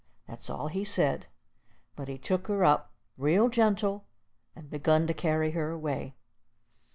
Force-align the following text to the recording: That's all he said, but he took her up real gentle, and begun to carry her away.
That's 0.27 0.49
all 0.49 0.67
he 0.67 0.83
said, 0.83 1.27
but 1.95 2.07
he 2.07 2.17
took 2.17 2.47
her 2.47 2.65
up 2.65 2.91
real 3.19 3.49
gentle, 3.49 4.05
and 4.55 4.67
begun 4.67 5.05
to 5.05 5.13
carry 5.13 5.51
her 5.51 5.69
away. 5.69 6.15